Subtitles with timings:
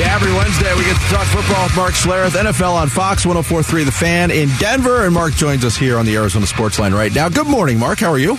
[0.00, 3.84] Yeah, every Wednesday we get to talk football with Mark Schlereth, NFL on Fox 1043
[3.84, 5.04] The Fan in Denver.
[5.04, 7.28] And Mark joins us here on the Arizona Sports Line right now.
[7.28, 7.98] Good morning, Mark.
[7.98, 8.38] How are you?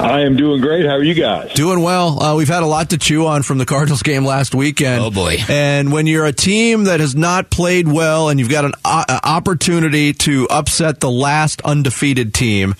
[0.00, 0.84] I am doing great.
[0.84, 1.52] How are you guys?
[1.54, 2.20] Doing well.
[2.20, 5.00] Uh, we've had a lot to chew on from the Cardinals game last weekend.
[5.00, 5.36] Oh, boy.
[5.48, 9.20] And when you're a team that has not played well and you've got an uh,
[9.22, 12.74] opportunity to upset the last undefeated team,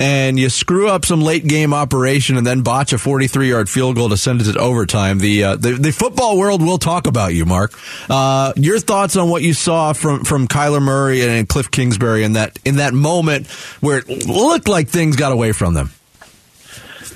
[0.00, 3.94] and you screw up some late game operation and then botch a 43 yard field
[3.94, 7.23] goal to send it to overtime, the, uh, the, the football world will talk about
[7.30, 7.72] you, Mark.
[8.08, 12.34] Uh, your thoughts on what you saw from, from Kyler Murray and Cliff Kingsbury in
[12.34, 13.46] that, in that moment
[13.80, 15.90] where it looked like things got away from them?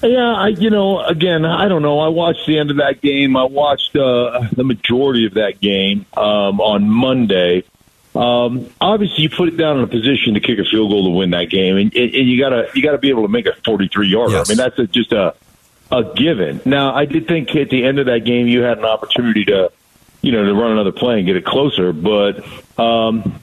[0.02, 1.98] Yeah, I, you know, again, I don't know.
[1.98, 3.36] I watched the end of that game.
[3.36, 7.64] I watched uh, the majority of that game um, on Monday.
[8.14, 11.10] Um, obviously, you put it down in a position to kick a field goal to
[11.10, 14.08] win that game, and, and you gotta you gotta be able to make a 43
[14.08, 14.32] yarder.
[14.32, 14.48] Yes.
[14.48, 15.34] I mean, that's a, just a
[15.90, 16.60] a given.
[16.64, 19.70] Now, I did think at the end of that game you had an opportunity to,
[20.28, 22.44] you know, to run another play and get it closer, but.
[22.78, 23.40] Um,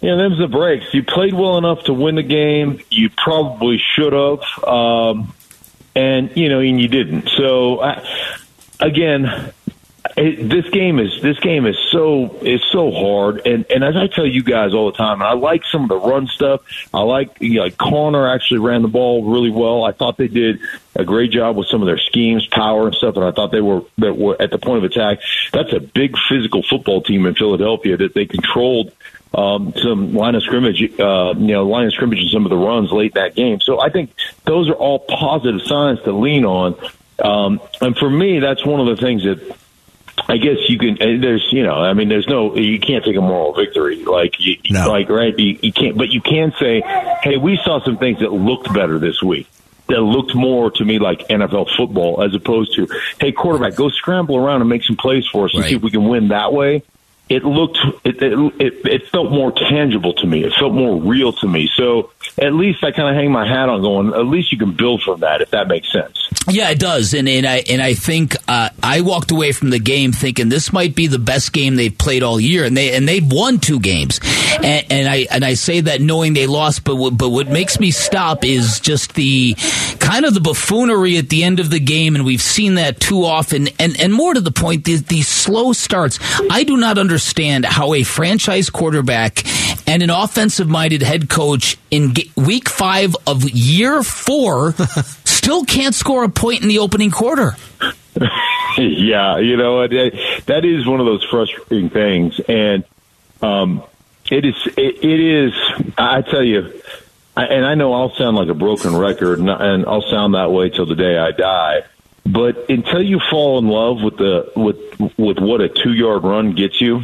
[0.00, 0.86] you know, them's the breaks.
[0.92, 2.80] You played well enough to win the game.
[2.90, 5.32] You probably should have, um,
[5.94, 7.28] and you know, and you didn't.
[7.36, 8.04] So, I,
[8.80, 9.52] again,
[10.16, 14.08] it, this game is this game is so is so hard, and and as I
[14.08, 16.60] tell you guys all the time, I like some of the run stuff.
[16.92, 19.84] I like you know, like Conner actually ran the ball really well.
[19.84, 20.60] I thought they did
[20.94, 23.62] a great job with some of their schemes, power and stuff, and I thought they
[23.62, 25.18] were that were at the point of attack.
[25.52, 28.92] That's a big physical football team in Philadelphia that they controlled
[29.34, 32.56] um, some line of scrimmage, uh, you know, line of scrimmage and some of the
[32.56, 33.60] runs late that game.
[33.60, 34.12] So I think
[34.44, 36.76] those are all positive signs to lean on.
[37.18, 39.56] Um, and for me, that's one of the things that
[40.28, 40.94] I guess you can.
[40.94, 44.34] uh, There's, you know, I mean, there's no, you can't take a moral victory, like,
[44.38, 44.88] you, No.
[44.88, 45.36] like, right?
[45.38, 46.82] You, you can't, but you can say,
[47.22, 49.48] hey, we saw some things that looked better this week.
[49.88, 52.86] That looked more to me like NFL football as opposed to,
[53.20, 55.70] hey, quarterback, go scramble around and make some plays for us and Right.
[55.70, 56.82] see if we can win that way.
[57.28, 60.44] It looked, it, it, it, it felt more tangible to me.
[60.44, 61.70] It felt more real to me.
[61.76, 64.72] So at least I kind of hang my hat on going, at least you can
[64.72, 66.28] build from that, if that makes sense.
[66.48, 69.78] Yeah, it does, and and I and I think uh, I walked away from the
[69.78, 73.06] game thinking this might be the best game they've played all year, and they and
[73.06, 74.18] they've won two games,
[74.56, 77.78] and, and I and I say that knowing they lost, but what, but what makes
[77.78, 79.54] me stop is just the
[80.00, 83.24] kind of the buffoonery at the end of the game, and we've seen that too
[83.24, 86.18] often, and and more to the point, these, these slow starts.
[86.50, 89.44] I do not understand how a franchise quarterback
[89.92, 94.72] and an offensive minded head coach in week five of year four
[95.24, 97.54] still can't score a point in the opening quarter.
[98.78, 99.86] yeah, you know?
[99.86, 102.84] That that is one of those frustrating things, and
[103.42, 103.82] um,
[104.30, 104.54] it is.
[104.78, 105.52] It, it is.
[105.98, 106.82] I tell you,
[107.36, 110.50] I, and I know I'll sound like a broken record, and, and I'll sound that
[110.50, 111.82] way till the day I die.
[112.24, 116.54] But until you fall in love with the with with what a two yard run
[116.54, 117.02] gets you,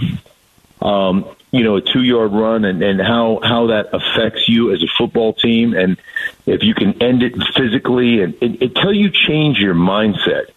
[0.80, 4.82] um, you know, a two yard run and, and how, how that affects you as
[4.82, 5.74] a football team.
[5.74, 5.96] And
[6.46, 10.50] if you can end it physically and, and until you change your mindset.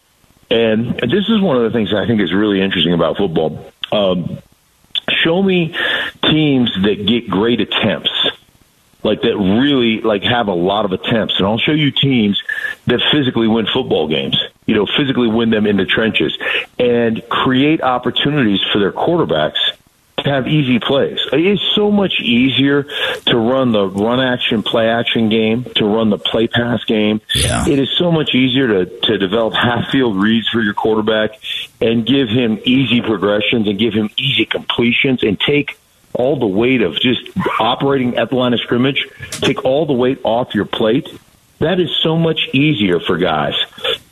[0.49, 3.71] And this is one of the things I think is really interesting about football.
[3.91, 4.39] Um,
[5.09, 5.75] show me
[6.23, 8.11] teams that get great attempts
[9.03, 12.41] like that really like have a lot of attempts and I'll show you teams
[12.85, 16.37] that physically win football games you know physically win them in the trenches
[16.77, 19.59] and create opportunities for their quarterbacks
[20.25, 22.83] have easy plays it is so much easier
[23.25, 27.67] to run the run action play action game to run the play pass game Yeah.
[27.67, 31.31] it is so much easier to, to develop half field reads for your quarterback
[31.79, 35.77] and give him easy progressions and give him easy completions and take
[36.13, 37.21] all the weight of just
[37.59, 41.07] operating at the line of scrimmage, take all the weight off your plate.
[41.59, 43.53] That is so much easier for guys.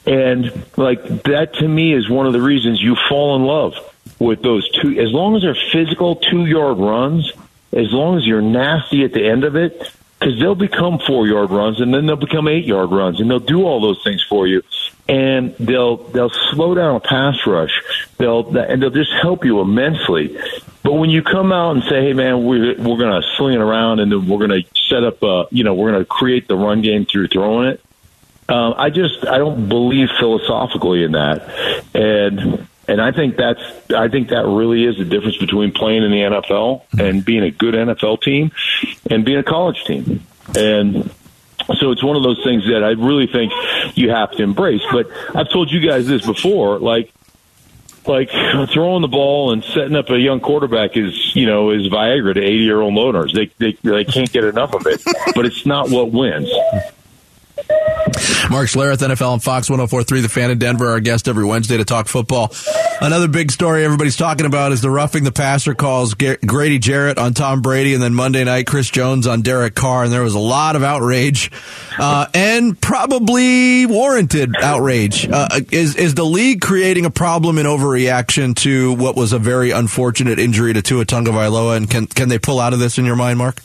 [0.05, 3.73] And like that to me is one of the reasons you fall in love
[4.19, 4.99] with those two.
[4.99, 7.31] As long as they're physical two yard runs,
[7.71, 11.49] as long as you're nasty at the end of it, because they'll become four yard
[11.49, 14.47] runs and then they'll become eight yard runs and they'll do all those things for
[14.47, 14.61] you.
[15.07, 17.71] And they'll they'll slow down a pass rush.
[18.17, 20.37] They'll and they'll just help you immensely.
[20.83, 23.61] But when you come out and say, "Hey, man, we're we're going to sling it
[23.61, 26.47] around and then we're going to set up, uh, you know, we're going to create
[26.47, 27.81] the run game through throwing it,"
[28.49, 31.47] um, I just I don't believe philosophically in that,
[31.93, 36.11] and and I think that's I think that really is the difference between playing in
[36.11, 36.99] the NFL mm-hmm.
[36.99, 38.51] and being a good NFL team
[39.09, 40.25] and being a college team,
[40.57, 41.11] and
[41.79, 43.53] so it's one of those things that I really think
[43.95, 44.81] you have to embrace.
[44.91, 47.13] But I've told you guys this before, like
[48.07, 48.31] like
[48.71, 52.41] throwing the ball and setting up a young quarterback is you know is Viagra to
[52.41, 53.33] eighty year old owners.
[53.33, 55.01] They they they can't get enough of it,
[55.35, 56.49] but it's not what wins.
[58.49, 61.85] Mark Schlereth, NFL and Fox 1043, The Fan in Denver, our guest every Wednesday to
[61.85, 62.51] talk football.
[62.99, 67.35] Another big story everybody's talking about is the roughing the passer calls Grady Jarrett on
[67.35, 70.39] Tom Brady, and then Monday night Chris Jones on Derek Carr, and there was a
[70.39, 71.51] lot of outrage
[71.99, 75.29] uh, and probably warranted outrage.
[75.29, 79.69] Uh, is is the league creating a problem in overreaction to what was a very
[79.71, 83.15] unfortunate injury to Tua Tagovailoa, and can can they pull out of this in your
[83.15, 83.61] mind, Mark?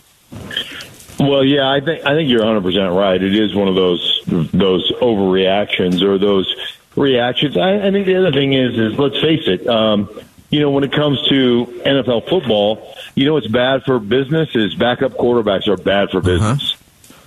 [1.18, 3.22] Well, yeah, I think I think you're 100 percent right.
[3.22, 6.54] It is one of those those overreactions or those
[6.96, 7.56] reactions.
[7.56, 9.66] I, I think the other thing is is let's face it.
[9.66, 10.08] Um,
[10.50, 14.74] you know, when it comes to NFL football, you know what's bad for business is
[14.74, 16.26] backup quarterbacks are bad for uh-huh.
[16.26, 16.74] business.
[16.74, 16.80] Uh-huh.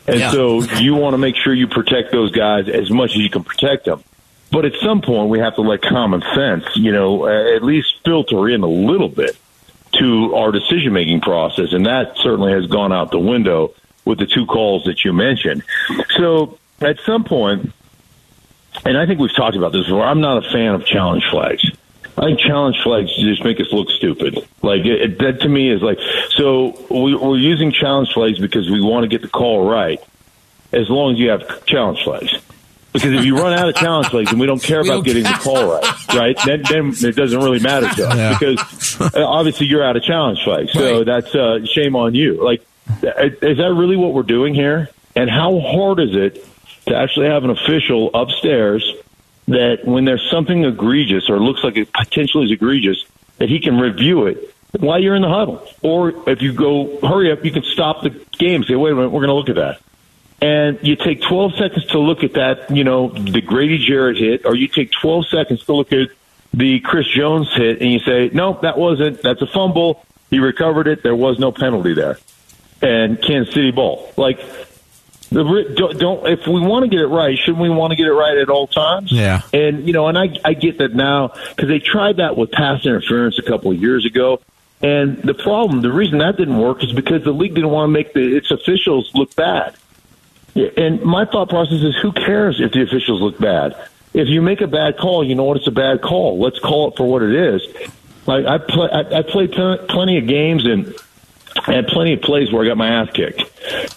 [0.07, 0.31] And yeah.
[0.31, 3.43] so you want to make sure you protect those guys as much as you can
[3.43, 4.01] protect them.
[4.51, 8.47] But at some point, we have to let common sense, you know, at least filter
[8.47, 9.37] in a little bit
[9.99, 11.73] to our decision making process.
[11.73, 13.73] And that certainly has gone out the window
[14.05, 15.63] with the two calls that you mentioned.
[16.17, 17.71] So at some point,
[18.85, 21.63] and I think we've talked about this before, I'm not a fan of challenge flags.
[22.17, 24.47] I think challenge flags just make us look stupid.
[24.63, 28.69] Like it, it, that to me is like so we, we're using challenge flags because
[28.69, 29.99] we want to get the call right.
[30.71, 32.35] As long as you have challenge flags,
[33.01, 35.05] because if you run out of challenge flags and we don't care we about don't
[35.05, 35.37] getting care.
[35.37, 38.37] the call right, right, then then it doesn't really matter to us yeah.
[38.37, 40.71] because uh, obviously you're out of challenge flags.
[40.73, 41.05] So right.
[41.05, 42.43] that's uh, shame on you.
[42.43, 42.61] Like,
[43.01, 44.89] is that really what we're doing here?
[45.15, 46.45] And how hard is it
[46.87, 48.93] to actually have an official upstairs
[49.47, 53.03] that when there's something egregious or looks like it potentially is egregious,
[53.37, 55.65] that he can review it while you're in the huddle.
[55.81, 58.63] Or if you go, hurry up, you can stop the game.
[58.63, 59.79] Say, wait a minute, we're going to look at that.
[60.39, 64.45] And you take 12 seconds to look at that, you know, the Grady Jarrett hit,
[64.45, 66.09] or you take 12 seconds to look at
[66.53, 69.21] the Chris Jones hit, and you say, no, that wasn't.
[69.21, 70.05] That's a fumble.
[70.29, 71.03] He recovered it.
[71.03, 72.19] There was no penalty there.
[72.81, 74.11] And Kansas City ball.
[74.15, 74.39] Like,
[75.29, 78.07] the, don't, don't if we want to get it right, shouldn't we want to get
[78.07, 79.11] it right at all times?
[79.11, 79.41] Yeah.
[79.51, 82.85] And you know, and I I get that now because they tried that with pass
[82.85, 84.39] interference a couple of years ago.
[84.81, 87.91] And the problem, the reason that didn't work is because the league didn't want to
[87.91, 89.75] make the, its officials look bad.
[90.77, 93.75] And my thought process is, who cares if the officials look bad?
[94.13, 95.57] If you make a bad call, you know what?
[95.57, 96.39] It's a bad call.
[96.39, 97.61] Let's call it for what it is.
[98.25, 100.93] Like I play, I, I played plenty of games and
[101.65, 103.43] had plenty of plays where I got my ass kicked.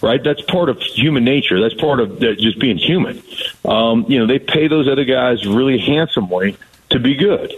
[0.01, 1.61] Right, that's part of human nature.
[1.61, 3.21] That's part of just being human.
[3.65, 6.57] Um, you know, they pay those other guys really handsomely
[6.89, 7.53] to be good.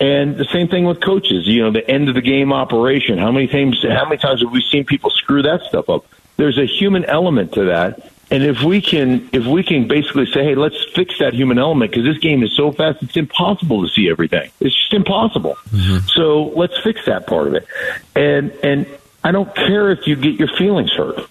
[0.00, 1.46] And the same thing with coaches.
[1.46, 3.18] You know, the end of the game operation.
[3.18, 3.82] How many times?
[3.82, 6.06] How many times have we seen people screw that stuff up?
[6.36, 10.44] There's a human element to that, and if we can, if we can basically say,
[10.44, 13.88] hey, let's fix that human element because this game is so fast, it's impossible to
[13.92, 14.50] see everything.
[14.60, 15.56] It's just impossible.
[15.70, 16.06] Mm-hmm.
[16.08, 17.66] So let's fix that part of it.
[18.14, 18.86] And and
[19.24, 21.28] I don't care if you get your feelings hurt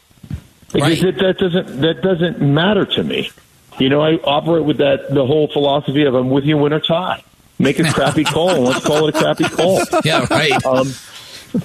[0.74, 1.18] because right.
[1.18, 3.30] that doesn't that doesn't matter to me.
[3.80, 6.80] You know, I operate with that the whole philosophy of I'm with you win or
[6.80, 7.24] tie.
[7.60, 9.82] Make a crappy call and let's call it a crappy call.
[10.04, 10.66] Yeah, right.
[10.66, 10.94] Um,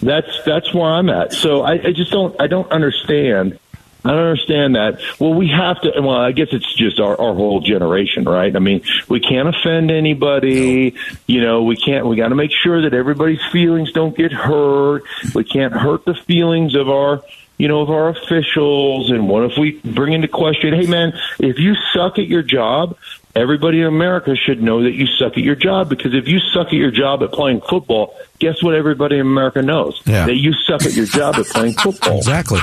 [0.01, 1.33] that's that's where I'm at.
[1.33, 3.59] So I, I just don't I don't understand.
[4.05, 5.01] I don't understand that.
[5.21, 5.93] Well, we have to.
[6.01, 8.55] Well, I guess it's just our, our whole generation, right?
[8.55, 10.97] I mean, we can't offend anybody.
[11.27, 12.07] You know, we can't.
[12.07, 15.05] We got to make sure that everybody's feelings don't get hurt.
[15.35, 17.23] We can't hurt the feelings of our
[17.59, 19.11] you know, of our officials?
[19.13, 22.97] And what if we bring into question, hey, man, if you suck at your job,
[23.37, 26.69] everybody in America should know that you suck at your job because if you suck
[26.69, 30.03] at your job at playing football, guess what everybody in America knows?
[30.05, 30.27] Yeah.
[30.27, 32.19] That you suck at your job at playing football.
[32.19, 32.59] Exactly.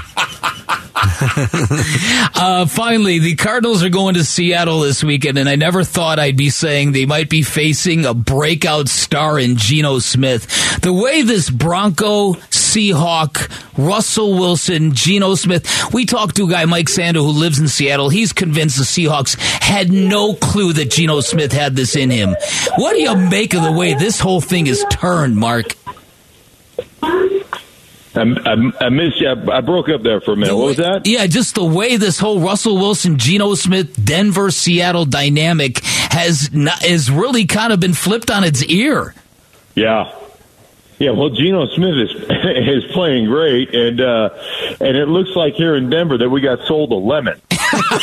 [2.35, 6.35] uh, finally, the Cardinals are going to Seattle this weekend, and I never thought I'd
[6.35, 10.81] be saying they might be facing a breakout star in Geno Smith.
[10.81, 16.89] The way this Bronco, Seahawk, Russell Wilson, Geno Smith, we talked to a guy, Mike
[16.89, 18.09] Sander, who lives in Seattle.
[18.09, 22.35] He's convinced the Seahawks had no clue that Geno Smith had this in him.
[22.75, 25.75] What do you make of the way this whole thing is turned, Mark?
[28.19, 29.29] I, I, I missed you.
[29.29, 30.55] I, I, broke up there for a minute.
[30.55, 31.07] What was that?
[31.07, 36.83] Yeah, just the way this whole Russell Wilson, Geno Smith, Denver, Seattle dynamic has not,
[36.83, 39.15] has really kind of been flipped on its ear.
[39.75, 40.11] Yeah,
[40.99, 42.11] yeah, well, Geno Smith is
[42.85, 44.29] is playing great, and uh,
[44.81, 47.41] and it looks like here in Denver that we got sold a lemon.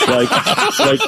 [0.09, 0.30] Like,
[0.78, 1.00] like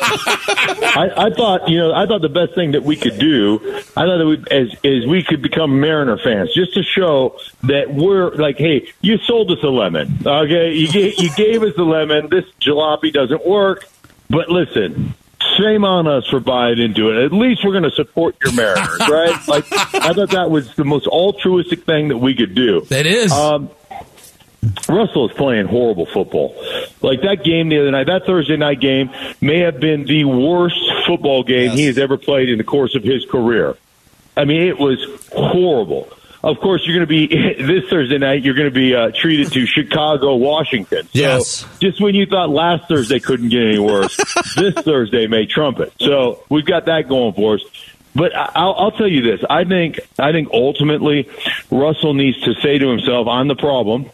[0.96, 3.60] I, I thought, you know, I thought the best thing that we could do,
[3.96, 7.92] I thought that we, as is we could become Mariner fans, just to show that
[7.92, 10.72] we're like, hey, you sold us a lemon, okay?
[10.72, 12.28] You gave, you gave us a lemon.
[12.30, 13.84] This jalopy doesn't work,
[14.30, 15.14] but listen,
[15.56, 17.24] shame on us for buying into it.
[17.24, 19.34] At least we're going to support your Mariners, right?
[19.48, 22.82] Like I thought that was the most altruistic thing that we could do.
[22.82, 23.32] That is.
[23.32, 23.70] Um,
[24.88, 26.54] Russell is playing horrible football.
[27.00, 29.10] Like that game the other night, that Thursday night game
[29.40, 33.02] may have been the worst football game he has ever played in the course of
[33.04, 33.76] his career.
[34.36, 34.98] I mean, it was
[35.32, 36.08] horrible.
[36.42, 38.42] Of course, you're going to be this Thursday night.
[38.44, 41.04] You're going to be uh, treated to Chicago, Washington.
[41.04, 41.66] So Yes.
[41.80, 44.16] just when you thought last Thursday couldn't get any worse,
[44.56, 45.92] this Thursday may trump it.
[46.00, 47.62] So we've got that going for us.
[48.14, 51.28] But I'll, I'll tell you this: I think I think ultimately
[51.70, 54.10] Russell needs to say to himself, "I'm the problem,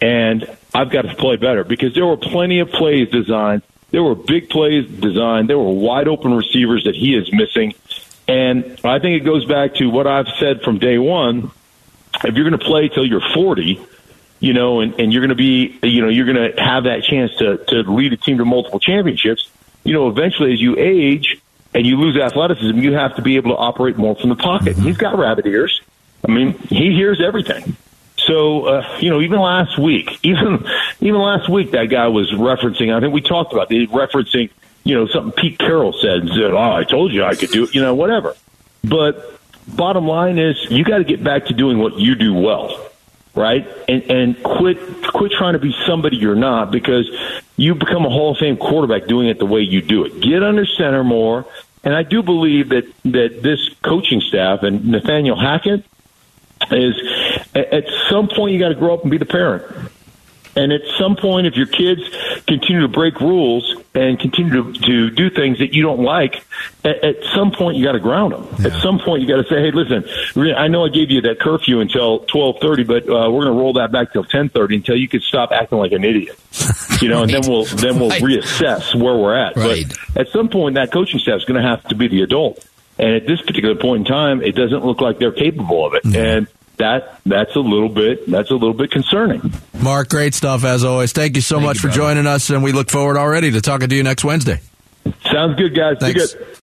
[0.00, 4.14] and I've got to play better." Because there were plenty of plays designed, there were
[4.14, 7.74] big plays designed, there were wide open receivers that he is missing,
[8.28, 11.50] and I think it goes back to what I've said from day one
[12.24, 13.80] if you're going to play till you're 40,
[14.40, 17.02] you know, and, and you're going to be, you know, you're going to have that
[17.02, 19.48] chance to, to lead a team to multiple championships,
[19.84, 21.40] you know, eventually as you age
[21.74, 24.76] and you lose athleticism, you have to be able to operate more from the pocket.
[24.76, 24.86] Mm-hmm.
[24.86, 25.80] He's got rabbit ears.
[26.26, 27.76] I mean, he hears everything.
[28.26, 30.66] So, uh, you know, even last week, even
[31.00, 32.94] even last week, that guy was referencing.
[32.94, 34.50] I think we talked about it, referencing,
[34.84, 36.28] you know, something Pete Carroll said.
[36.28, 38.34] Said, "Oh, I told you I could do it," you know, whatever.
[38.82, 42.90] But bottom line is, you got to get back to doing what you do well,
[43.34, 43.66] right?
[43.88, 47.08] And and quit quit trying to be somebody you're not because
[47.56, 50.20] you become a Hall of Fame quarterback doing it the way you do it.
[50.20, 51.46] Get under center more.
[51.84, 55.84] And I do believe that that this coaching staff and Nathaniel Hackett
[56.72, 56.96] is
[57.60, 59.64] at some point you got to grow up and be the parent.
[60.58, 62.00] And at some point, if your kids
[62.46, 66.46] continue to break rules and continue to, to do things that you don't like,
[66.82, 68.64] at, at some point you got to ground them.
[68.64, 70.04] At some point you got to say, "Hey, listen,
[70.56, 73.60] I know I gave you that curfew until twelve thirty, but uh, we're going to
[73.60, 76.38] roll that back till ten thirty until you can stop acting like an idiot."
[77.02, 78.22] You know, and then we'll then we'll Right.
[78.22, 79.56] reassess where we're at.
[79.56, 79.84] Right.
[80.14, 82.66] But at some point, that coaching staff is going to have to be the adult.
[82.98, 86.16] And at this particular point in time, it doesn't look like they're capable of it.
[86.16, 86.46] And
[86.78, 89.52] that that's a little bit that's a little bit concerning.
[89.80, 91.12] Mark, great stuff as always.
[91.12, 92.14] Thank you so Thank much you, for brother.
[92.14, 94.60] joining us, and we look forward already to talking to you next Wednesday.
[95.30, 95.98] Sounds good, guys.
[95.98, 96.34] Be Thanks.
[96.34, 96.56] good.